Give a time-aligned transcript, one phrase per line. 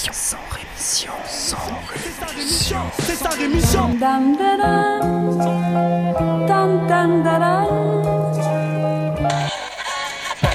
[0.00, 0.12] rémission.
[0.12, 1.12] Sans rémission.
[1.26, 1.56] Sans
[2.34, 2.78] rémission.
[3.00, 3.88] C'est sa rémission.
[4.00, 5.36] Dam, da, dam.
[6.46, 7.66] Dam, dam, da, dam.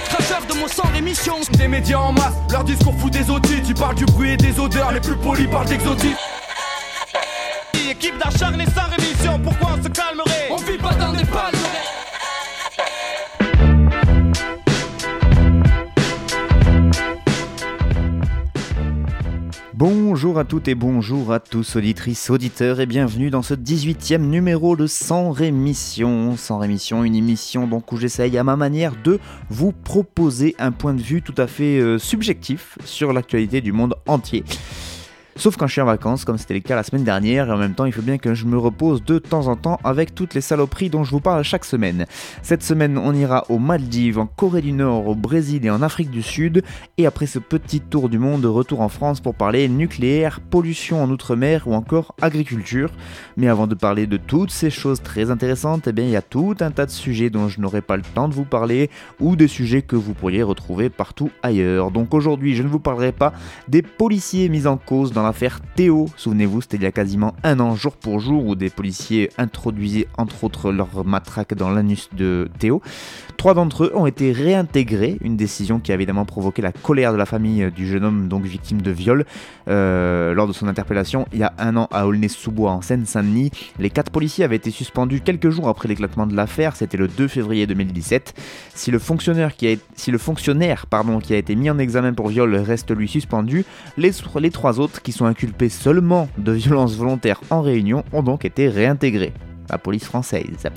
[0.09, 1.35] Cracheur de mon sang rémission.
[1.57, 3.61] Des médias en masse, leur discours fout des audits.
[3.61, 6.17] Tu parles du bruit et des odeurs, les plus polis parlent d'exotiques.
[7.89, 10.49] Équipe d'acharnés sans rémission, pourquoi on se calmerait?
[10.49, 11.54] On vit pas dans des palmes.
[19.77, 24.77] Bonjour à toutes et bonjour à tous, auditrices, auditeurs, et bienvenue dans ce 18e numéro
[24.77, 26.37] de Sans Rémission.
[26.37, 29.19] Sans Rémission, une émission donc où j'essaye à ma manière de
[29.49, 33.95] vous proposer un point de vue tout à fait euh, subjectif sur l'actualité du monde
[34.07, 34.45] entier.
[35.37, 37.57] Sauf quand je suis en vacances, comme c'était le cas la semaine dernière, et en
[37.57, 40.33] même temps, il faut bien que je me repose de temps en temps avec toutes
[40.33, 42.05] les saloperies dont je vous parle chaque semaine.
[42.41, 46.09] Cette semaine, on ira aux Maldives, en Corée du Nord, au Brésil et en Afrique
[46.09, 46.63] du Sud,
[46.97, 51.09] et après ce petit tour du monde, retour en France pour parler nucléaire, pollution en
[51.09, 52.91] Outre-mer ou encore agriculture.
[53.35, 56.21] Mais avant de parler de toutes ces choses très intéressantes, eh bien, il y a
[56.21, 58.89] tout un tas de sujets dont je n'aurai pas le temps de vous parler,
[59.19, 61.91] ou des sujets que vous pourriez retrouver partout ailleurs.
[61.91, 63.33] Donc aujourd'hui, je ne vous parlerai pas
[63.67, 66.07] des policiers mis en cause dans l'affaire Théo.
[66.17, 70.07] Souvenez-vous, c'était il y a quasiment un an, jour pour jour, où des policiers introduisaient
[70.17, 72.81] entre autres leur matraque dans l'anus de Théo.
[73.37, 77.17] Trois d'entre eux ont été réintégrés, une décision qui a évidemment provoqué la colère de
[77.17, 79.25] la famille du jeune homme, donc victime de viol,
[79.67, 83.51] euh, lors de son interpellation il y a un an à Aulnay-sous-Bois en Seine-Saint-Denis.
[83.79, 87.27] Les quatre policiers avaient été suspendus quelques jours après l'éclatement de l'affaire, c'était le 2
[87.27, 88.33] février 2017.
[88.73, 93.65] Si le fonctionnaire qui a, été mis en examen pour viol reste lui suspendu,
[93.97, 98.45] les, les trois autres qui sont inculpés seulement de violence volontaire en réunion ont donc
[98.45, 99.33] été réintégrés.
[99.69, 100.67] La police française.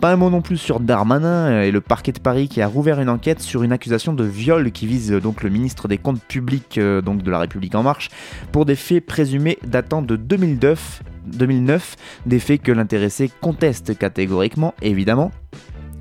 [0.00, 3.00] Pas un mot non plus sur Darmanin et le parquet de Paris qui a rouvert
[3.00, 6.78] une enquête sur une accusation de viol qui vise donc le ministre des Comptes publics
[6.78, 8.10] euh, donc de la République en marche
[8.52, 15.32] pour des faits présumés datant de 2009, 2009 des faits que l'intéressé conteste catégoriquement évidemment.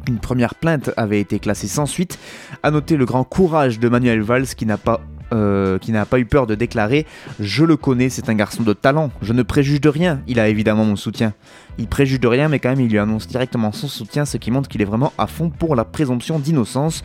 [0.07, 2.19] Une première plainte avait été classée sans suite.
[2.63, 5.01] À noter le grand courage de Manuel Valls qui n'a pas
[5.33, 7.05] euh, qui n'a pas eu peur de déclarer
[7.39, 10.47] Je le connais, c'est un garçon de talent, je ne préjuge de rien, il a
[10.47, 11.33] évidemment mon soutien.
[11.77, 14.51] Il préjuge de rien, mais quand même, il lui annonce directement son soutien, ce qui
[14.51, 17.03] montre qu'il est vraiment à fond pour la présomption d'innocence.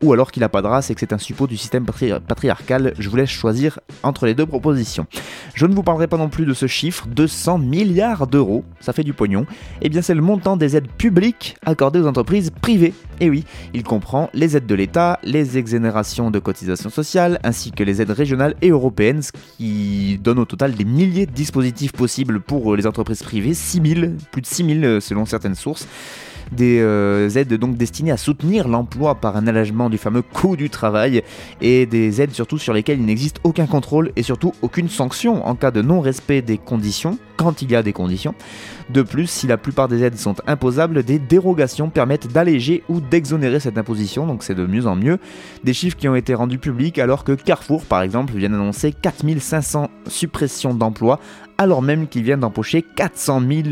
[0.00, 2.12] Ou alors qu'il n'a pas de race et que c'est un suppôt du système patri
[2.28, 5.08] patriarcal, je vous laisse choisir entre les deux propositions.
[5.54, 9.02] Je ne vous parlerai pas non plus de ce chiffre, 200 milliards d'euros, ça fait
[9.02, 9.44] du pognon.
[9.82, 12.94] Eh bien c'est le montant des aides publiques accordées aux entreprises privées.
[13.18, 13.44] Et oui,
[13.74, 18.12] il comprend les aides de l'État, les exonérations de cotisations sociales, ainsi que les aides
[18.12, 22.86] régionales et européennes, ce qui donne au total des milliers de dispositifs possibles pour les
[22.86, 25.88] entreprises privées, 6000, plus de 6000 selon certaines sources
[26.52, 30.70] des euh, aides donc destinées à soutenir l'emploi par un allègement du fameux coût du
[30.70, 31.22] travail
[31.60, 35.54] et des aides surtout sur lesquelles il n'existe aucun contrôle et surtout aucune sanction en
[35.54, 38.34] cas de non-respect des conditions, quand il y a des conditions.
[38.90, 43.60] De plus, si la plupart des aides sont imposables, des dérogations permettent d'alléger ou d'exonérer
[43.60, 45.18] cette imposition, donc c'est de mieux en mieux.
[45.64, 49.90] Des chiffres qui ont été rendus publics alors que Carrefour, par exemple, vient d'annoncer 4500
[50.06, 51.20] suppressions d'emplois,
[51.58, 53.62] alors même qu'il vient d'empocher 400 000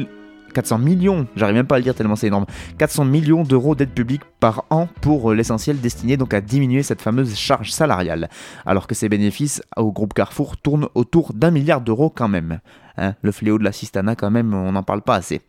[0.56, 2.46] 400 millions, j'arrive même pas à le dire tellement c'est énorme,
[2.78, 7.36] 400 millions d'euros d'aide publique par an pour l'essentiel destiné donc à diminuer cette fameuse
[7.36, 8.30] charge salariale,
[8.64, 12.60] alors que ses bénéfices au groupe Carrefour tournent autour d'un milliard d'euros quand même.
[12.98, 15.42] Hein, le fléau de la cistana quand même, on n'en parle pas assez.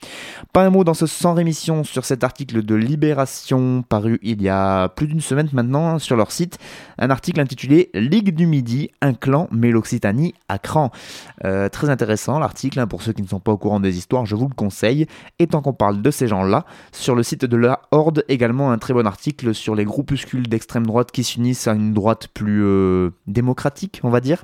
[0.54, 4.50] Pas un mot dans ce sans rémission sur cet article de Libération paru il y
[4.50, 6.58] a plus d'une semaine maintenant sur leur site,
[6.98, 10.92] un article intitulé Ligue du Midi, un clan met l'Occitanie à cran.
[11.46, 14.26] Euh, très intéressant l'article, hein, pour ceux qui ne sont pas au courant des histoires,
[14.26, 15.08] je vous le conseille.
[15.40, 18.78] Et tant qu'on parle de ces gens-là, sur le site de la Horde également un
[18.78, 23.12] très bon article sur les groupuscules d'extrême droite qui s'unissent à une droite plus euh,
[23.28, 24.44] démocratique, on va dire.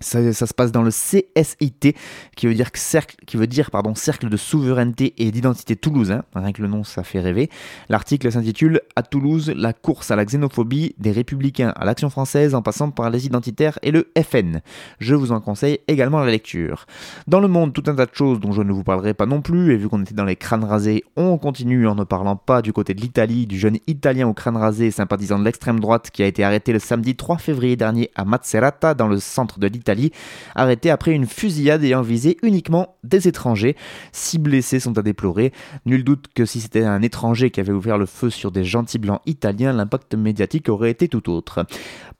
[0.00, 1.94] Ça, se passe dans le CSIT,
[2.34, 6.24] qui veut dire, cercle, qui veut dire pardon, Cercle de souveraineté et d'identité toulousain.
[6.34, 7.48] Rien que le nom, ça fait rêver.
[7.88, 12.62] L'article s'intitule À Toulouse, la course à la xénophobie des républicains à l'action française en
[12.62, 14.62] passant par les identitaires et le FN.
[14.98, 16.86] Je vous en conseille également la lecture.
[17.28, 19.42] Dans le monde, tout un tas de choses dont je ne vous parlerai pas non
[19.42, 22.62] plus, et vu qu'on était dans les crânes rasés, on continue en ne parlant pas
[22.62, 26.24] du côté de l'Italie, du jeune Italien au crâne rasé sympathisant de l'extrême droite qui
[26.24, 29.83] a été arrêté le samedi 3 février dernier à Macerata, dans le centre de l'Italie
[29.84, 30.12] Italie,
[30.54, 33.76] arrêté après une fusillade ayant visé uniquement des étrangers.
[34.12, 35.52] Six blessés sont à déplorer.
[35.84, 38.98] Nul doute que si c'était un étranger qui avait ouvert le feu sur des gentils
[38.98, 41.66] blancs italiens, l'impact médiatique aurait été tout autre.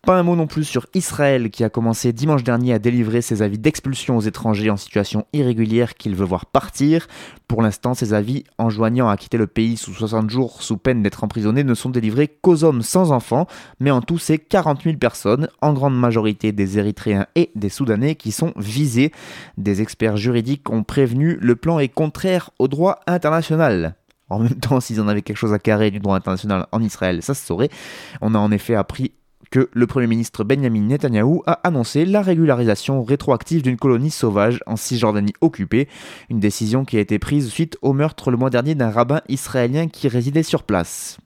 [0.02, 3.40] Pas un mot non plus sur Israël qui a commencé dimanche dernier à délivrer ses
[3.40, 7.06] avis d'expulsion aux étrangers en situation irrégulière qu'il veut voir partir.
[7.48, 11.24] Pour l'instant, ces avis enjoignant à quitter le pays sous 60 jours sous peine d'être
[11.24, 13.46] emprisonnés ne sont délivrés qu'aux hommes sans enfants,
[13.80, 18.14] mais en tout c'est 40 000 personnes, en grande majorité des Érythréens et des Soudanais
[18.14, 19.12] qui sont visés.
[19.58, 23.94] Des experts juridiques ont prévenu le plan est contraire au droit international.
[24.30, 27.22] En même temps, s'ils en avaient quelque chose à carrer du droit international en Israël,
[27.22, 27.68] ça se saurait.
[28.20, 29.12] On a en effet appris
[29.50, 34.76] que le Premier ministre Benjamin Netanyahou a annoncé la régularisation rétroactive d'une colonie sauvage en
[34.76, 35.88] Cisjordanie occupée,
[36.30, 39.86] une décision qui a été prise suite au meurtre le mois dernier d'un rabbin israélien
[39.86, 41.18] qui résidait sur place.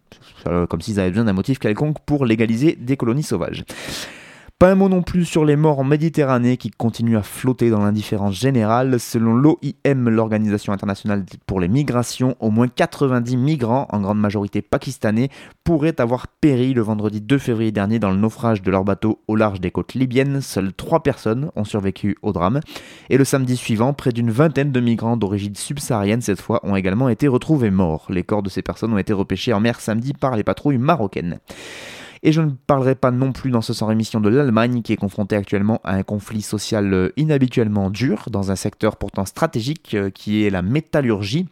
[0.46, 3.64] Euh, comme s'ils avaient besoin d'un motif quelconque pour légaliser des colonies sauvages.
[4.58, 7.78] Pas un mot non plus sur les morts en Méditerranée qui continuent à flotter dans
[7.78, 8.98] l'indifférence générale.
[8.98, 15.28] Selon l'OIM, l'Organisation internationale pour les migrations, au moins 90 migrants, en grande majorité pakistanais,
[15.62, 19.36] pourraient avoir péri le vendredi 2 février dernier dans le naufrage de leur bateau au
[19.36, 20.40] large des côtes libyennes.
[20.40, 22.58] Seules 3 personnes ont survécu au drame.
[23.10, 27.08] Et le samedi suivant, près d'une vingtaine de migrants d'origine subsaharienne cette fois ont également
[27.08, 28.06] été retrouvés morts.
[28.10, 31.38] Les corps de ces personnes ont été repêchés en mer samedi par les patrouilles marocaines.
[32.22, 34.96] Et je ne parlerai pas non plus dans ce sans rémission de l'Allemagne qui est
[34.96, 40.10] confrontée actuellement à un conflit social euh, inhabituellement dur dans un secteur pourtant stratégique euh,
[40.10, 41.46] qui est la métallurgie.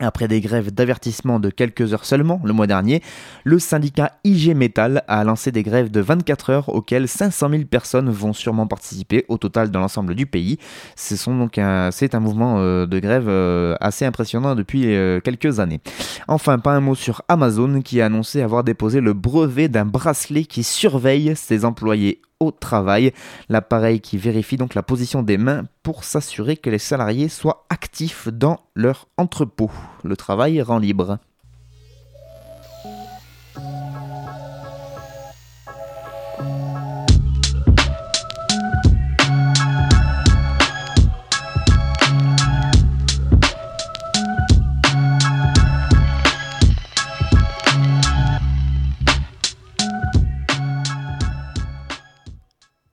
[0.00, 3.02] Après des grèves d'avertissement de quelques heures seulement le mois dernier,
[3.44, 8.10] le syndicat IG Metal a lancé des grèves de 24 heures auxquelles 500 000 personnes
[8.10, 10.58] vont sûrement participer au total dans l'ensemble du pays.
[10.96, 11.60] Ce sont donc
[11.92, 15.80] c'est un mouvement euh, de grève euh, assez impressionnant depuis euh, quelques années.
[16.26, 20.44] Enfin, pas un mot sur Amazon qui a annoncé avoir déposé le brevet d'un bracelet
[20.44, 23.12] qui surveille ses employés travail.
[23.48, 28.28] L'appareil qui vérifie donc la position des mains pour s'assurer que les salariés soient actifs
[28.28, 29.70] dans leur entrepôt.
[30.02, 31.18] Le travail rend libre.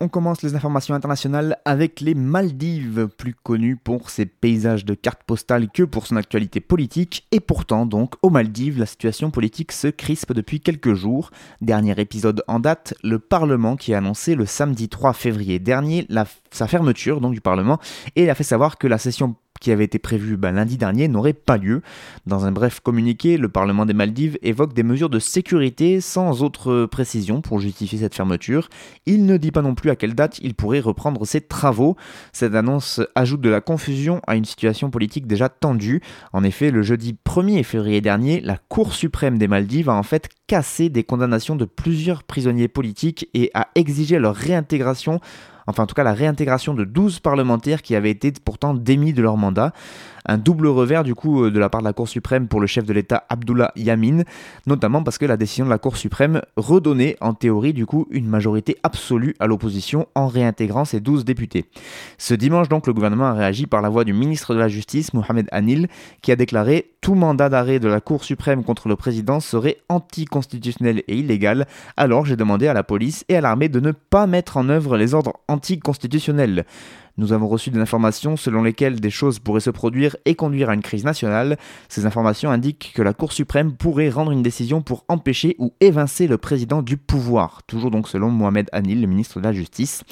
[0.10, 5.70] Commence les informations internationales avec les Maldives, plus connues pour ses paysages de cartes postales
[5.70, 7.28] que pour son actualité politique.
[7.32, 11.32] Et pourtant, donc, aux Maldives, la situation politique se crispe depuis quelques jours.
[11.62, 16.08] Dernier épisode en date, le Parlement qui a annoncé le samedi 3 février dernier
[16.52, 17.80] sa fermeture donc, du Parlement
[18.16, 21.34] et a fait savoir que la session qui avait été prévu ben, lundi dernier n'aurait
[21.34, 21.82] pas lieu.
[22.26, 26.86] Dans un bref communiqué, le Parlement des Maldives évoque des mesures de sécurité sans autre
[26.86, 28.70] précision pour justifier cette fermeture.
[29.06, 31.96] Il ne dit pas non plus à quelle date il pourrait reprendre ses travaux.
[32.32, 36.02] Cette annonce ajoute de la confusion à une situation politique déjà tendue.
[36.34, 40.30] En effet, le jeudi 1er février dernier, la Cour suprême des Maldives a en fait
[40.48, 45.20] cassé des condamnations de plusieurs prisonniers politiques et a exigé leur réintégration
[45.70, 49.22] enfin en tout cas la réintégration de 12 parlementaires qui avaient été pourtant démis de
[49.22, 49.72] leur mandat
[50.30, 52.68] un double revers du coup euh, de la part de la Cour suprême pour le
[52.68, 54.24] chef de l'État Abdullah Yamin,
[54.68, 58.28] notamment parce que la décision de la Cour suprême redonnait en théorie du coup une
[58.28, 61.66] majorité absolue à l'opposition en réintégrant ses 12 députés.
[62.20, 65.14] Ce dimanche donc le gouvernement a réagi par la voix du ministre de la Justice
[65.16, 65.88] Mohamed Anil
[66.22, 71.02] qui a déclaré tout mandat d'arrêt de la Cour suprême contre le président serait anticonstitutionnel
[71.08, 71.66] et illégal,
[71.98, 74.98] alors j'ai demandé à la police et à l'armée de ne pas mettre en œuvre
[74.98, 76.66] les ordres anticonstitutionnels.
[77.20, 80.74] Nous avons reçu des informations selon lesquelles des choses pourraient se produire et conduire à
[80.74, 81.58] une crise nationale.
[81.90, 86.28] Ces informations indiquent que la Cour suprême pourrait rendre une décision pour empêcher ou évincer
[86.28, 87.62] le président du pouvoir.
[87.68, 90.06] Toujours donc selon Mohamed Anil, le ministre de la Justice.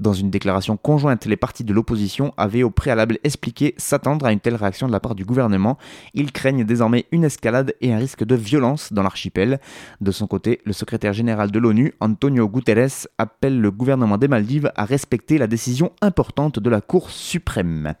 [0.00, 4.40] Dans une déclaration conjointe, les partis de l'opposition avaient au préalable expliqué s'attendre à une
[4.40, 5.78] telle réaction de la part du gouvernement.
[6.14, 9.60] Ils craignent désormais une escalade et un risque de violence dans l'archipel.
[10.00, 14.72] De son côté, le secrétaire général de l'ONU, Antonio Guterres, appelle le gouvernement des Maldives
[14.74, 17.94] à respecter la décision importante de la Cour suprême.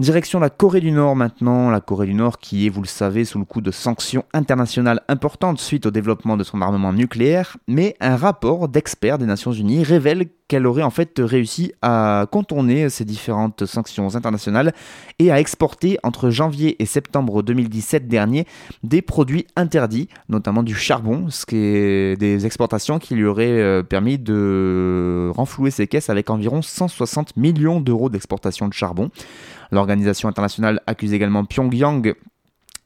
[0.00, 3.26] Direction la Corée du Nord maintenant, la Corée du Nord qui est, vous le savez,
[3.26, 7.96] sous le coup de sanctions internationales importantes suite au développement de son armement nucléaire, mais
[8.00, 13.04] un rapport d'experts des Nations Unies révèle qu'elle aurait en fait réussi à contourner ces
[13.04, 14.72] différentes sanctions internationales
[15.18, 18.46] et à exporter entre janvier et septembre 2017 dernier
[18.82, 23.82] des produits interdits, notamment du charbon, ce qui est des exportations qui lui auraient euh,
[23.82, 29.10] permis de renflouer ses caisses avec environ 160 millions d'euros d'exportation de charbon.
[29.70, 32.14] L'organisation internationale accuse également Pyongyang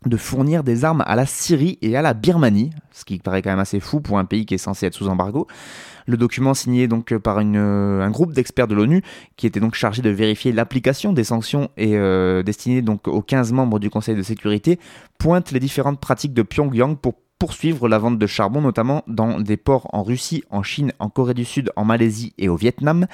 [0.06, 3.50] de fournir des armes à la Syrie et à la Birmanie, ce qui paraît quand
[3.50, 5.46] même assez fou pour un pays qui est censé être sous embargo.
[6.06, 9.02] Le document signé donc par un groupe d'experts de l'ONU
[9.36, 13.78] qui était donc chargé de vérifier l'application des sanctions et euh, destiné aux 15 membres
[13.78, 14.78] du Conseil de sécurité
[15.18, 19.56] pointe les différentes pratiques de Pyongyang pour poursuivre la vente de charbon notamment dans des
[19.56, 23.06] ports en Russie, en Chine, en Corée du Sud, en Malaisie et au Vietnam.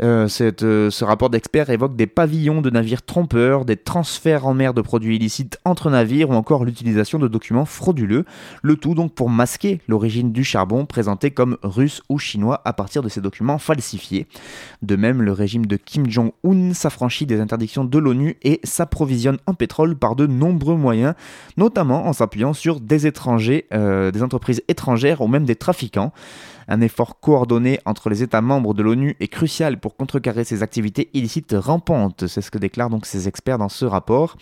[0.00, 4.74] Euh, euh, ce rapport d'experts évoque des pavillons de navires trompeurs, des transferts en mer
[4.74, 8.24] de produits illicites entre navires ou encore l'utilisation de documents frauduleux.
[8.62, 13.02] Le tout donc pour masquer l'origine du charbon présenté comme russe ou chinois à partir
[13.02, 14.26] de ces documents falsifiés.
[14.82, 19.54] De même, le régime de Kim Jong-un s'affranchit des interdictions de l'ONU et s'approvisionne en
[19.54, 21.14] pétrole par de nombreux moyens,
[21.56, 26.12] notamment en s'appuyant sur des étrangers, euh, des entreprises étrangères ou même des trafiquants.
[26.68, 31.10] Un effort coordonné entre les États membres de l'ONU est crucial pour contrecarrer ces activités
[31.14, 32.26] illicites rampantes.
[32.26, 34.36] C'est ce que déclarent donc ces experts dans ce rapport.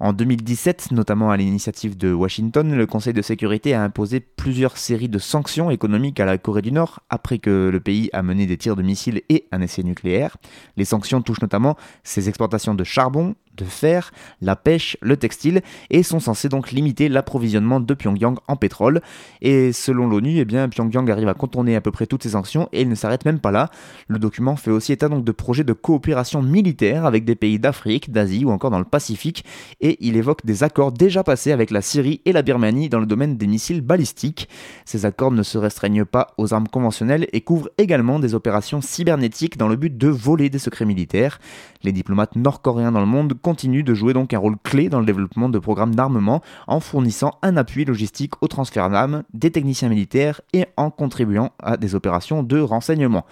[0.00, 5.08] En 2017, notamment à l'initiative de Washington, le Conseil de sécurité a imposé plusieurs séries
[5.08, 8.56] de sanctions économiques à la Corée du Nord après que le pays a mené des
[8.56, 10.36] tirs de missiles et un essai nucléaire.
[10.76, 16.02] Les sanctions touchent notamment ses exportations de charbon, de fer, la pêche, le textile et
[16.02, 19.00] sont censés donc limiter l'approvisionnement de Pyongyang en pétrole.
[19.40, 22.68] Et selon l'ONU, eh bien Pyongyang arrive à contourner à peu près toutes ces sanctions
[22.72, 23.70] et il ne s'arrête même pas là.
[24.08, 28.10] Le document fait aussi état donc de projets de coopération militaire avec des pays d'Afrique,
[28.10, 29.44] d'Asie ou encore dans le Pacifique
[29.80, 33.06] et il évoque des accords déjà passés avec la Syrie et la Birmanie dans le
[33.06, 34.48] domaine des missiles balistiques.
[34.84, 39.56] Ces accords ne se restreignent pas aux armes conventionnelles et couvrent également des opérations cybernétiques
[39.56, 41.38] dans le but de voler des secrets militaires.
[41.82, 45.06] Les diplomates nord-coréens dans le monde continue de jouer donc un rôle clé dans le
[45.06, 50.40] développement de programmes d'armement en fournissant un appui logistique au transfert d'armes, des techniciens militaires
[50.54, 53.26] et en contribuant à des opérations de renseignement.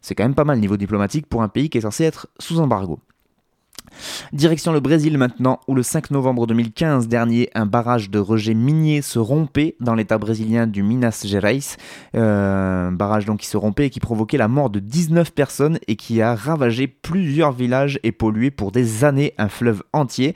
[0.00, 2.60] C'est quand même pas mal niveau diplomatique pour un pays qui est censé être sous
[2.60, 2.98] embargo.
[4.32, 9.02] Direction le Brésil maintenant, où le 5 novembre 2015 dernier, un barrage de rejet minier
[9.02, 11.58] se rompait dans l'état brésilien du Minas Gerais.
[12.14, 15.78] Euh, un barrage donc qui se rompait et qui provoquait la mort de 19 personnes
[15.88, 20.28] et qui a ravagé plusieurs villages et pollué pour des années un fleuve entier.
[20.28, 20.34] Et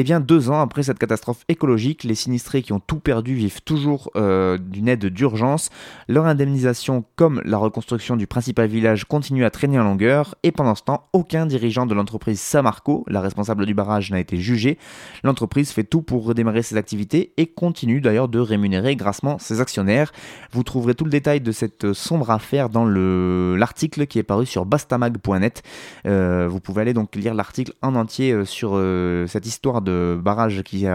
[0.00, 3.62] eh bien deux ans après cette catastrophe écologique, les sinistrés qui ont tout perdu vivent
[3.62, 5.70] toujours euh, d'une aide d'urgence.
[6.08, 10.74] Leur indemnisation comme la reconstruction du principal village continue à traîner en longueur et pendant
[10.74, 14.78] ce temps, aucun dirigeant de l'entreprise Samarco la responsable du barrage, n'a été jugée.
[15.22, 20.12] L'entreprise fait tout pour redémarrer ses activités et continue d'ailleurs de rémunérer grassement ses actionnaires.
[20.52, 24.66] Vous trouverez tout le détail de cette sombre affaire dans l'article qui est paru sur
[24.66, 25.62] bastamag.net.
[26.06, 30.18] Euh, vous pouvez aller donc lire l'article en entier euh, sur euh, cette histoire de
[30.20, 30.86] barrage qui,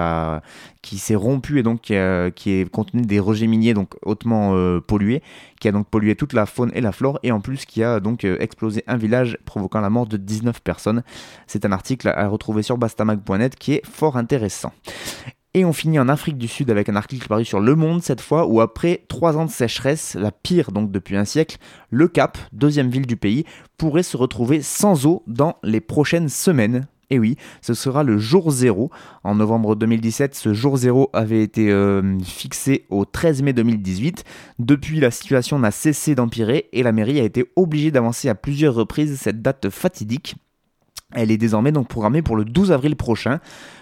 [0.82, 5.22] qui s'est rompu et donc qui, est contenu des rejets miniers donc hautement pollués,
[5.60, 8.00] qui a donc pollué toute la faune et la flore et en plus qui a
[8.00, 11.03] donc explosé un village provoquant la mort de 19 personnes.
[11.48, 14.72] C'est un article à retrouver sur bastamag.net qui est fort intéressant.
[15.55, 18.22] Et on finit en Afrique du Sud avec un article paru sur Le Monde cette
[18.22, 21.58] fois, où après trois ans de sécheresse, la pire donc depuis un siècle,
[21.89, 23.46] le Cap, deuxième ville du pays,
[23.77, 26.88] pourrait se retrouver sans eau dans les prochaines semaines.
[27.10, 28.91] Et oui, ce sera le jour zéro.
[29.24, 34.24] En novembre 2017, ce jour zéro avait été euh, fixé au 13 mai 2018.
[34.60, 38.75] Depuis, la situation n'a cessé d'empirer et la mairie a été obligée d'avancer à plusieurs
[38.75, 40.36] reprises cette date fatidique.
[41.15, 43.39] Elle est désormais donc programmée pour le 12 avril prochain.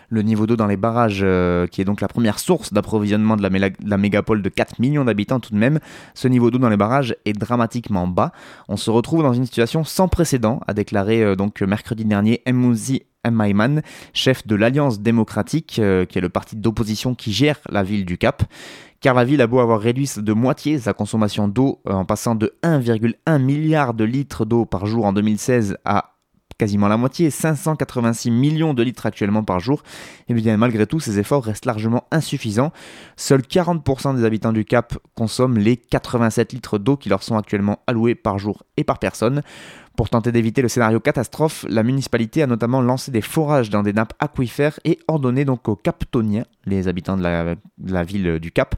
[0.10, 3.42] Le niveau d'eau dans les barrages, euh, qui est donc la première source d'approvisionnement de,
[3.42, 5.80] la, mégapole de 4 millions d'habitants tout de même,
[6.14, 8.32] ce niveau d'eau dans les barrages est dramatiquement bas.
[8.70, 13.04] On se retrouve dans une situation sans précédent, a déclaré euh, donc mercredi dernier Mouzi
[13.30, 13.82] Maiman,
[14.14, 18.18] chef de l'Alliance démocratique, euh, qui est le parti d'opposition qui gère la ville du
[18.18, 18.44] Cap
[19.00, 22.56] car la ville a beau avoir réduit de moitié sa consommation d'eau en passant de
[22.64, 26.17] 1,1 milliard de litres d'eau par jour en 2016 à
[26.58, 29.84] quasiment la moitié, 586 millions de litres actuellement par jour,
[30.28, 32.72] et bien malgré tout ces efforts restent largement insuffisants.
[33.16, 37.80] Seuls 40% des habitants du Cap consomment les 87 litres d'eau qui leur sont actuellement
[37.88, 39.42] alloués par jour et par personne.
[39.98, 43.94] Pour tenter d'éviter le scénario catastrophe, la municipalité a notamment lancé des forages dans des
[43.94, 48.76] nappes aquifères et ordonné donc aux Captoniens, les habitants de la, ville du Cap,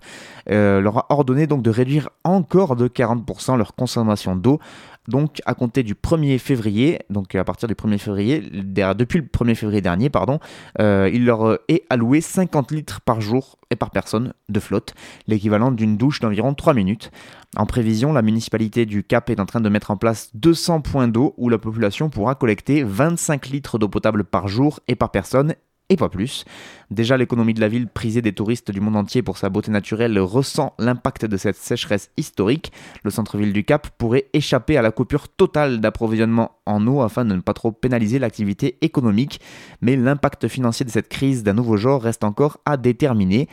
[0.49, 4.61] euh, leur a ordonné donc de réduire encore de 40% leur consommation d'eau
[5.09, 9.55] donc à compter du 1er février, donc à partir du 1er février, depuis le 1er
[9.55, 10.39] février dernier, pardon,
[10.79, 14.93] euh, il leur est alloué 50 litres par jour et par personne de flotte,
[15.27, 17.11] l'équivalent d'une douche d'environ 3 minutes.
[17.57, 21.07] En prévision, la municipalité du Cap est en train de mettre en place 200 points
[21.07, 25.55] d'eau où la population pourra collecter 25 litres d'eau potable par jour et par personne
[25.89, 26.45] et pas plus.
[26.91, 30.17] Déjà, l'économie de la ville, prisée des touristes du monde entier pour sa beauté naturelle,
[30.19, 32.71] ressent l'impact de cette sécheresse historique.
[33.03, 37.35] Le centre-ville du Cap pourrait échapper à la coupure totale d'approvisionnement en eau afin de
[37.35, 39.41] ne pas trop pénaliser l'activité économique,
[39.81, 43.47] mais l'impact financier de cette crise d'un nouveau genre reste encore à déterminer.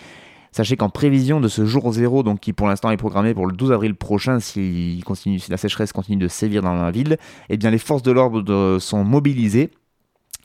[0.53, 3.53] Sachez qu'en prévision de ce jour zéro, donc qui pour l'instant est programmé pour le
[3.53, 7.19] 12 avril prochain, si, si la sécheresse continue de sévir dans la ville,
[7.51, 9.71] eh bien les forces de l'ordre sont mobilisées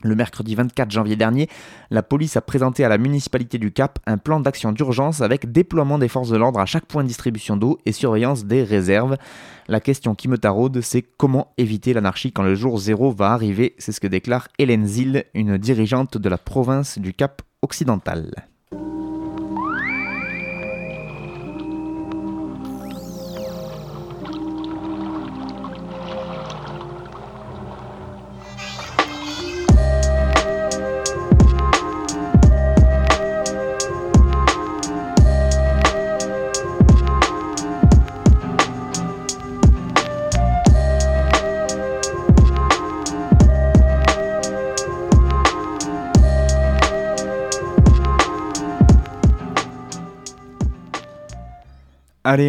[0.02, 1.48] Le mercredi 24 janvier dernier,
[1.90, 5.98] la police a présenté à la municipalité du Cap un plan d'action d'urgence avec déploiement
[5.98, 9.16] des forces de l'ordre à chaque point de distribution d'eau et surveillance des réserves.
[9.68, 13.74] La question qui me taraude, c'est comment éviter l'anarchie quand le jour zéro va arriver?
[13.78, 18.51] C'est ce que déclare Hélène Zil, une dirigeante de la province du Cap occidental.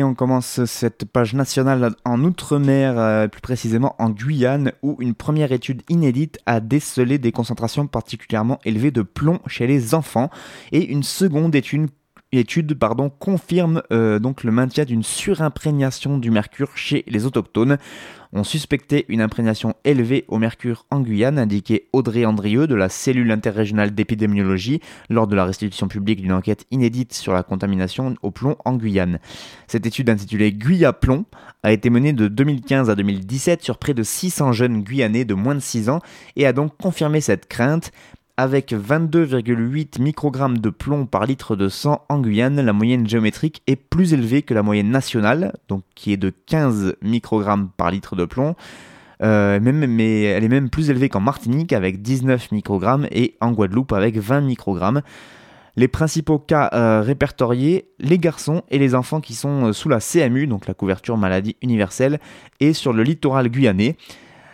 [0.01, 5.51] On commence cette page nationale en Outre-mer, euh, plus précisément en Guyane, où une première
[5.51, 10.29] étude inédite a décelé des concentrations particulièrement élevées de plomb chez les enfants,
[10.71, 11.89] et une seconde étude
[12.39, 17.77] étude pardon, confirme euh, donc le maintien d'une surimprégnation du mercure chez les autochtones.
[18.35, 23.31] On suspectait une imprégnation élevée au mercure en Guyane, indiquait Audrey Andrieux de la cellule
[23.31, 28.55] interrégionale d'épidémiologie lors de la restitution publique d'une enquête inédite sur la contamination au plomb
[28.65, 29.19] en Guyane.
[29.67, 31.25] Cette étude intitulée Guyaplomb
[31.61, 35.55] a été menée de 2015 à 2017 sur près de 600 jeunes guyanais de moins
[35.55, 35.99] de 6 ans
[36.35, 37.91] et a donc confirmé cette crainte.
[38.35, 43.75] Avec 22,8 microgrammes de plomb par litre de sang en Guyane, la moyenne géométrique est
[43.75, 45.53] plus élevée que la moyenne nationale,
[45.93, 48.55] qui est de 15 microgrammes par litre de plomb.
[49.21, 54.17] Euh, elle est même plus élevée qu'en Martinique avec 19 microgrammes et en Guadeloupe avec
[54.17, 55.03] 20 microgrammes.
[55.75, 59.99] Les principaux cas euh, répertoriés, les garçons et les enfants qui sont euh, sous la
[59.99, 62.19] CMU, donc la couverture maladie universelle,
[62.59, 63.95] et sur le littoral guyanais.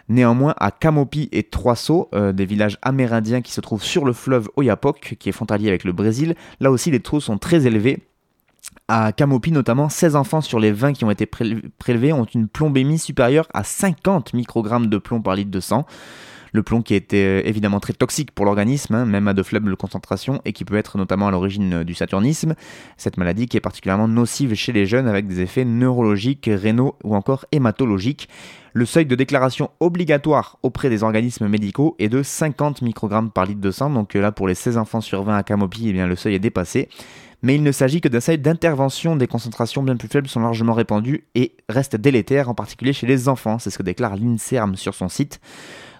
[0.09, 4.49] Néanmoins, à Camopi et Troisseau, euh, des villages amérindiens qui se trouvent sur le fleuve
[4.55, 7.99] Oyapoc, qui est frontalier avec le Brésil, là aussi les taux sont très élevés.
[8.87, 12.97] À Camopi notamment, 16 enfants sur les 20 qui ont été prélevés ont une plombémie
[12.97, 15.85] supérieure à 50 microgrammes de plomb par litre de sang.
[16.51, 19.75] Le plomb qui est euh, évidemment très toxique pour l'organisme, hein, même à de faibles
[19.75, 22.55] concentrations, et qui peut être notamment à l'origine euh, du saturnisme.
[22.97, 27.15] Cette maladie qui est particulièrement nocive chez les jeunes avec des effets neurologiques, rénaux ou
[27.15, 28.29] encore hématologiques.
[28.73, 33.61] Le seuil de déclaration obligatoire auprès des organismes médicaux est de 50 microgrammes par litre
[33.61, 33.89] de sang.
[33.89, 36.35] Donc euh, là, pour les 16 enfants sur 20 à Camopi, eh bien, le seuil
[36.35, 36.89] est dépassé
[37.41, 39.15] mais il ne s'agit que d'un seuil d'intervention.
[39.15, 43.29] Des concentrations bien plus faibles sont largement répandues et restent délétères, en particulier chez les
[43.29, 43.59] enfants.
[43.59, 45.39] C'est ce que déclare l'INSERM sur son site.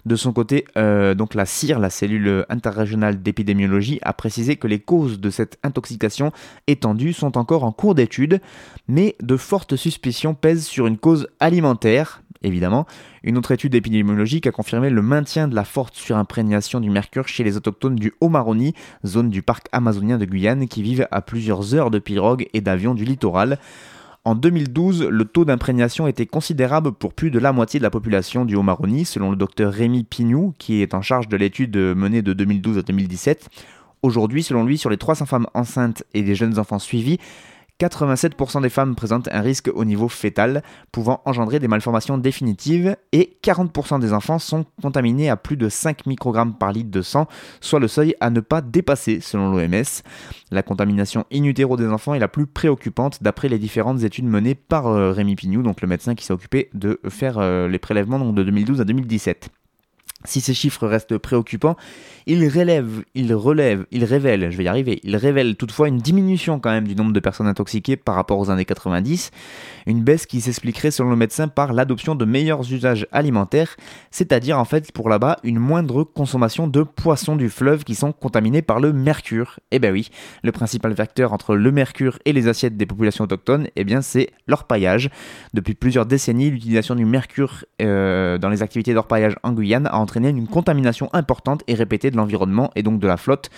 [0.06, 4.78] De son côté, euh, donc la CIR, la cellule interrégionale d'épidémiologie, a précisé que les
[4.78, 6.32] causes de cette intoxication
[6.66, 8.40] étendue sont encore en cours d'étude,
[8.88, 12.22] mais de fortes suspicions pèsent sur une cause alimentaire.
[12.42, 12.86] Évidemment,
[13.22, 17.44] une autre étude épidémiologique a confirmé le maintien de la forte surimprégnation du mercure chez
[17.44, 21.90] les autochtones du Haut-Maroni, zone du parc amazonien de Guyane, qui vivent à plusieurs heures
[21.90, 23.58] de pirogue et d'avion du littoral.
[24.30, 28.44] En 2012, le taux d'imprégnation était considérable pour plus de la moitié de la population
[28.44, 32.32] du Haut-Maroni, selon le docteur Rémi Pignou, qui est en charge de l'étude menée de
[32.32, 33.48] 2012 à 2017.
[34.02, 37.18] Aujourd'hui, selon lui, sur les 300 femmes enceintes et des jeunes enfants suivis,
[37.80, 40.62] 87% des femmes présentent un risque au niveau fœtal,
[40.92, 46.06] pouvant engendrer des malformations définitives, et 40% des enfants sont contaminés à plus de 5
[46.06, 47.26] microgrammes par litre de sang,
[47.60, 50.02] soit le seuil à ne pas dépasser selon l'OMS.
[50.50, 54.54] La contamination in utero des enfants est la plus préoccupante d'après les différentes études menées
[54.54, 58.18] par euh, Rémi Pignou, donc le médecin qui s'est occupé de faire euh, les prélèvements
[58.32, 59.50] de 2012 à 2017.
[60.24, 61.76] Si ces chiffres restent préoccupants,
[62.26, 66.60] ils relèvent, ils relèvent, ils révèlent, je vais y arriver, ils révèlent toutefois une diminution
[66.60, 69.30] quand même du nombre de personnes intoxiquées par rapport aux années 90,
[69.86, 73.76] une baisse qui s'expliquerait selon le médecin par l'adoption de meilleurs usages alimentaires,
[74.10, 78.62] c'est-à-dire en fait pour là-bas une moindre consommation de poissons du fleuve qui sont contaminés
[78.62, 79.58] par le mercure.
[79.70, 80.10] Eh ben oui,
[80.42, 84.28] le principal vecteur entre le mercure et les assiettes des populations autochtones, eh bien c'est
[84.46, 85.08] l'orpaillage.
[85.54, 90.30] Depuis plusieurs décennies, l'utilisation du mercure euh, dans les activités d'orpaillage en Guyane a entraîner
[90.30, 93.48] une contamination importante et répétée de l'environnement et donc de la flotte,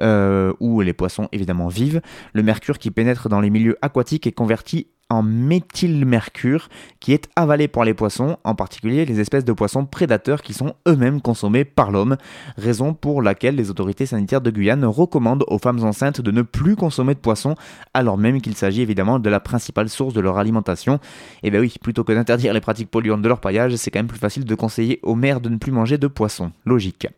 [0.00, 2.00] euh, où les poissons évidemment vivent.
[2.32, 6.68] Le mercure qui pénètre dans les milieux aquatiques est converti en méthylmercure
[7.00, 10.74] qui est avalé par les poissons, en particulier les espèces de poissons prédateurs qui sont
[10.88, 12.16] eux-mêmes consommés par l'homme,
[12.56, 16.76] raison pour laquelle les autorités sanitaires de Guyane recommandent aux femmes enceintes de ne plus
[16.76, 17.56] consommer de poissons,
[17.92, 20.94] alors même qu'il s'agit évidemment de la principale source de leur alimentation.
[21.42, 23.98] Et eh bien oui, plutôt que d'interdire les pratiques polluantes de leur paillage, c'est quand
[23.98, 26.52] même plus facile de conseiller aux mères de ne plus manger de poissons.
[26.64, 27.08] Logique.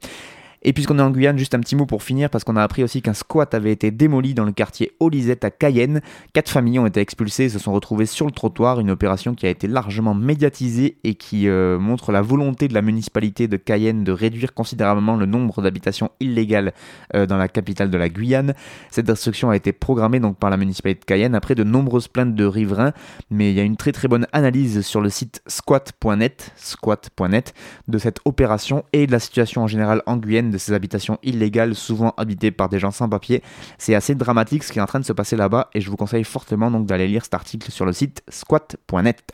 [0.65, 2.85] Et puisqu'on est en Guyane, juste un petit mot pour finir, parce qu'on a appris
[2.85, 6.01] aussi qu'un squat avait été démoli dans le quartier Olisette à Cayenne.
[6.33, 9.47] Quatre familles ont été expulsées et se sont retrouvées sur le trottoir, une opération qui
[9.47, 14.05] a été largement médiatisée et qui euh, montre la volonté de la municipalité de Cayenne
[14.05, 16.73] de réduire considérablement le nombre d'habitations illégales
[17.17, 18.55] euh, dans la capitale de la Guyane.
[18.91, 22.37] Cette destruction a été programmée donc par la municipalité de Cayenne après de nombreuses plaintes
[22.37, 22.93] de riverains,
[23.31, 27.53] mais il y a une très très bonne analyse sur le site squat.net, squat.net
[27.89, 31.75] de cette opération et de la situation en général en Guyane de ces habitations illégales,
[31.75, 33.43] souvent habitées par des gens sans papier.
[33.79, 35.97] C'est assez dramatique ce qui est en train de se passer là-bas et je vous
[35.97, 39.33] conseille fortement donc d'aller lire cet article sur le site squat.net.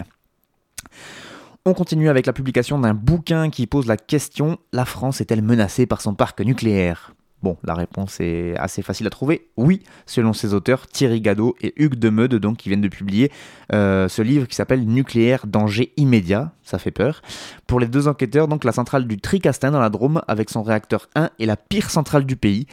[1.64, 5.86] On continue avec la publication d'un bouquin qui pose la question La France est-elle menacée
[5.86, 7.12] par son parc nucléaire?
[7.42, 9.48] Bon, la réponse est assez facile à trouver.
[9.56, 13.30] Oui, selon ses auteurs Thierry Gadot et Hugues Demeude, donc qui viennent de publier
[13.72, 16.52] euh, ce livre qui s'appelle Nucléaire danger immédiat.
[16.64, 17.22] Ça fait peur.
[17.66, 21.08] Pour les deux enquêteurs, donc la centrale du Tricastin dans la Drôme, avec son réacteur
[21.14, 22.66] 1, est la pire centrale du pays.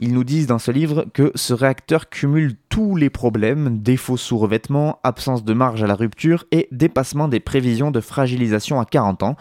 [0.00, 4.38] Ils nous disent dans ce livre que ce réacteur cumule tous les problèmes, défauts sous
[4.38, 9.24] revêtement, absence de marge à la rupture et dépassement des prévisions de fragilisation à 40
[9.24, 9.36] ans.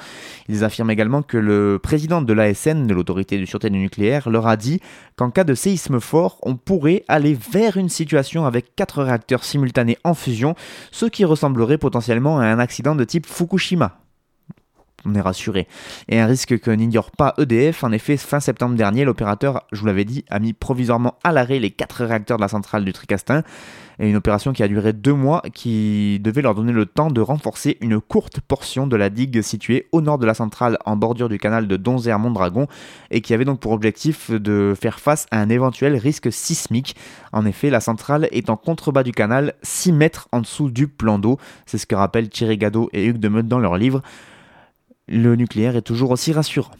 [0.49, 4.47] Ils affirment également que le président de l'ASN, de l'autorité de sûreté du nucléaire, leur
[4.47, 4.81] a dit
[5.15, 9.99] qu'en cas de séisme fort, on pourrait aller vers une situation avec quatre réacteurs simultanés
[10.03, 10.55] en fusion,
[10.91, 13.99] ce qui ressemblerait potentiellement à un accident de type Fukushima
[15.07, 15.67] on est rassuré.
[16.09, 19.87] Et un risque que n'ignore pas EDF, en effet, fin septembre dernier, l'opérateur, je vous
[19.87, 23.43] l'avais dit, a mis provisoirement à l'arrêt les quatre réacteurs de la centrale du Tricastin,
[23.99, 27.19] et une opération qui a duré deux mois, qui devait leur donner le temps de
[27.19, 31.29] renforcer une courte portion de la digue située au nord de la centrale en bordure
[31.29, 32.67] du canal de Donzère-Mondragon,
[33.09, 36.95] et qui avait donc pour objectif de faire face à un éventuel risque sismique.
[37.31, 41.17] En effet, la centrale est en contrebas du canal, 6 mètres en dessous du plan
[41.17, 44.03] d'eau, c'est ce que rappellent Thierry Gado et Hugues de Meute dans leur livre
[45.07, 46.71] le nucléaire est toujours aussi rassurant.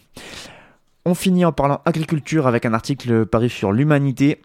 [1.05, 4.41] On finit en parlant agriculture avec un article paru sur l'humanité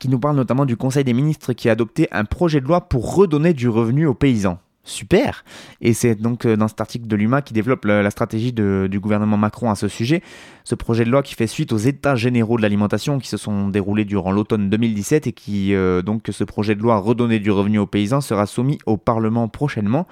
[0.00, 2.82] qui nous parle notamment du Conseil des ministres qui a adopté un projet de loi
[2.82, 4.58] pour redonner du revenu aux paysans.
[4.88, 5.44] Super
[5.82, 9.36] Et c'est donc euh, dans cet article de l'UMA qui développe la stratégie du gouvernement
[9.36, 10.22] Macron à ce sujet.
[10.64, 13.68] Ce projet de loi qui fait suite aux états généraux de l'alimentation qui se sont
[13.68, 17.78] déroulés durant l'automne 2017 et qui, euh, donc, ce projet de loi redonner du revenu
[17.78, 20.06] aux paysans sera soumis au Parlement prochainement.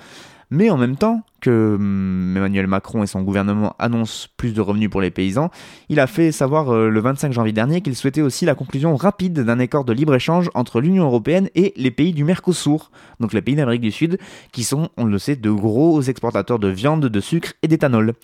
[0.50, 4.90] Mais en même temps que hum, Emmanuel Macron et son gouvernement annoncent plus de revenus
[4.90, 5.50] pour les paysans,
[5.88, 9.40] il a fait savoir euh, le 25 janvier dernier qu'il souhaitait aussi la conclusion rapide
[9.40, 13.56] d'un accord de libre-échange entre l'Union européenne et les pays du Mercosur, donc les pays
[13.56, 14.18] d'Amérique du Sud,
[14.52, 18.14] qui sont, on le sait, de gros exportateurs de viande, de sucre et d'éthanol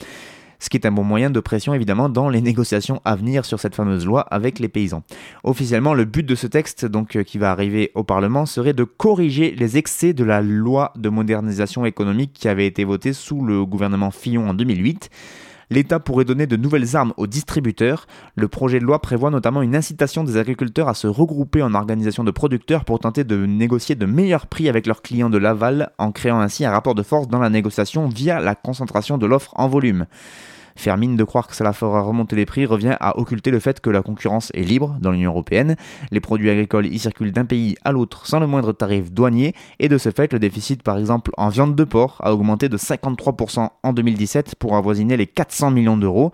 [0.62, 3.58] ce qui est un bon moyen de pression évidemment dans les négociations à venir sur
[3.58, 5.02] cette fameuse loi avec les paysans.
[5.42, 8.84] Officiellement, le but de ce texte, donc euh, qui va arriver au Parlement, serait de
[8.84, 13.66] corriger les excès de la loi de modernisation économique qui avait été votée sous le
[13.66, 15.10] gouvernement Fillon en 2008.
[15.68, 18.06] L'État pourrait donner de nouvelles armes aux distributeurs.
[18.36, 22.22] Le projet de loi prévoit notamment une incitation des agriculteurs à se regrouper en organisation
[22.22, 26.12] de producteurs pour tenter de négocier de meilleurs prix avec leurs clients de l'aval, en
[26.12, 29.66] créant ainsi un rapport de force dans la négociation via la concentration de l'offre en
[29.66, 30.06] volume.
[30.76, 33.80] Faire mine de croire que cela fera remonter les prix revient à occulter le fait
[33.80, 35.76] que la concurrence est libre dans l'Union européenne.
[36.10, 39.88] Les produits agricoles y circulent d'un pays à l'autre sans le moindre tarif douanier et
[39.88, 43.68] de ce fait le déficit par exemple en viande de porc a augmenté de 53%
[43.82, 46.32] en 2017 pour avoisiner les 400 millions d'euros.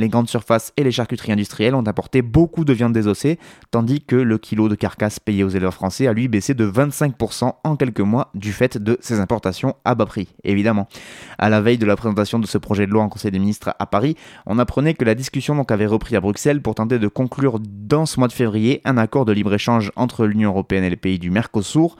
[0.00, 3.38] Les grandes surfaces et les charcuteries industrielles ont apporté beaucoup de viande désossée,
[3.70, 7.52] tandis que le kilo de carcasse payé aux éleveurs français a lui baissé de 25%
[7.62, 10.88] en quelques mois du fait de ces importations à bas prix, évidemment.
[11.36, 13.74] À la veille de la présentation de ce projet de loi en Conseil des ministres
[13.78, 17.08] à Paris, on apprenait que la discussion donc avait repris à Bruxelles pour tenter de
[17.08, 20.96] conclure dans ce mois de février un accord de libre-échange entre l'Union européenne et les
[20.96, 21.96] pays du Mercosur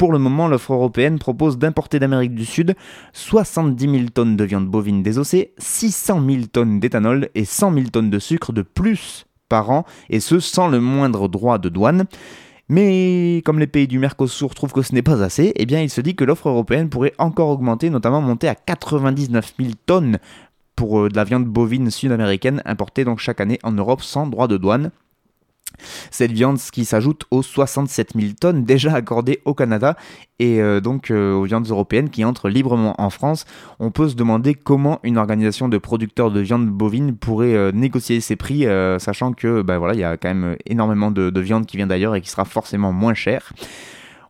[0.00, 2.74] pour le moment, l'offre européenne propose d'importer d'Amérique du Sud
[3.12, 8.08] 70 000 tonnes de viande bovine désossée, 600 000 tonnes d'éthanol et 100 000 tonnes
[8.08, 12.06] de sucre de plus par an, et ce sans le moindre droit de douane.
[12.70, 15.90] Mais comme les pays du Mercosur trouvent que ce n'est pas assez, eh bien il
[15.90, 20.16] se dit que l'offre européenne pourrait encore augmenter, notamment monter à 99 000 tonnes
[20.76, 24.48] pour euh, de la viande bovine sud-américaine importée donc chaque année en Europe sans droit
[24.48, 24.92] de douane.
[26.10, 29.96] Cette viande qui s'ajoute aux 67 000 tonnes déjà accordées au Canada
[30.38, 33.44] et euh, donc euh, aux viandes européennes qui entrent librement en France.
[33.78, 38.20] On peut se demander comment une organisation de producteurs de viande bovine pourrait euh, négocier
[38.20, 38.66] ses prix,
[38.98, 42.20] sachant que voilà, il y a quand même énormément de viande qui vient d'ailleurs et
[42.20, 43.52] qui sera forcément moins chère.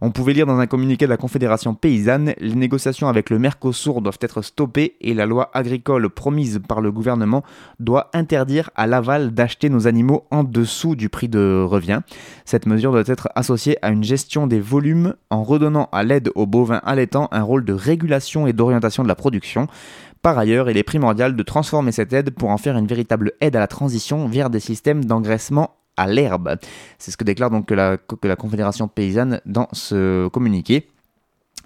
[0.02, 4.00] On pouvait lire dans un communiqué de la Confédération paysanne, les négociations avec le Mercosur
[4.00, 7.42] doivent être stoppées et la loi agricole promise par le gouvernement
[7.80, 12.00] doit interdire à l'aval d'acheter nos animaux en dessous du prix de revient.
[12.46, 16.46] Cette mesure doit être associée à une gestion des volumes en redonnant à l'aide aux
[16.46, 19.66] bovins allaitants un rôle de régulation et d'orientation de la production.
[20.22, 23.56] Par ailleurs, il est primordial de transformer cette aide pour en faire une véritable aide
[23.56, 26.56] à la transition vers des systèmes d'engraissement l'herbe.
[26.98, 27.96] C'est ce que déclare donc la,
[28.36, 30.88] Confédération paysanne dans ce communiqué.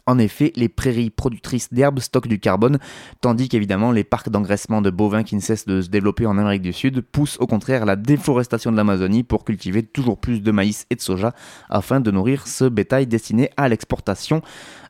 [0.06, 2.78] En effet, les prairies productrices d'herbe stockent du carbone,
[3.22, 6.60] tandis qu'évidemment les parcs d'engraissement de bovins qui ne cessent de se développer en Amérique
[6.60, 10.84] du Sud poussent au contraire la déforestation de l'Amazonie pour cultiver toujours plus de maïs
[10.90, 11.32] et de soja
[11.70, 14.42] afin de nourrir ce bétail destiné à l'exportation.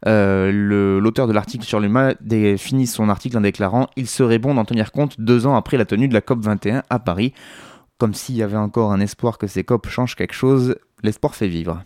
[0.06, 0.50] Euh,
[1.00, 2.14] l'auteur de l'article sur l'humain
[2.58, 5.84] finit son article en déclarant Il serait bon d'en tenir compte deux ans après la
[5.84, 7.32] tenue de la COP 21 à Paris
[7.98, 11.48] comme s'il y avait encore un espoir que ces copes changent quelque chose, l'espoir fait
[11.48, 11.82] vivre.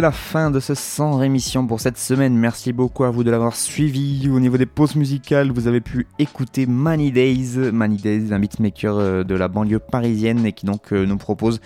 [0.00, 2.34] La fin de ce 100 rémission pour cette semaine.
[2.34, 4.30] Merci beaucoup à vous de l'avoir suivi.
[4.30, 7.70] Au niveau des pauses musicales, vous avez pu écouter Money Days.
[7.70, 11.60] Money Days, un beatmaker euh, de la banlieue parisienne et qui donc euh, nous propose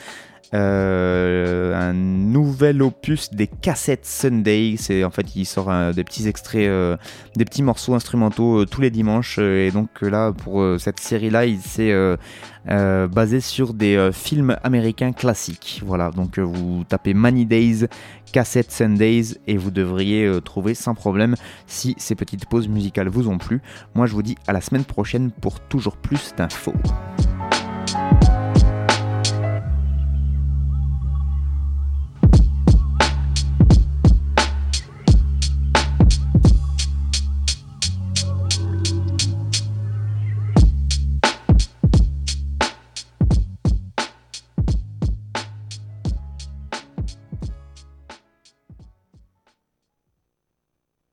[0.53, 4.75] euh, un nouvel opus des cassettes Sunday.
[4.79, 6.99] C'est en fait il sort des petits extraits,
[7.37, 9.39] des petits morceaux instrumentaux tous les dimanches.
[9.39, 11.95] et donc là pour cette série là, il s'est
[12.67, 15.83] basé sur des films américains classiques.
[15.85, 17.87] Voilà donc vous tapez Money Days
[18.35, 21.37] cassette Sundays et vous devriez euh, trouver sans problème
[21.69, 23.63] si ces petites pauses musicales vous ont plu.
[23.95, 26.75] Moi je vous dis à la semaine prochaine pour toujours plus d'infos.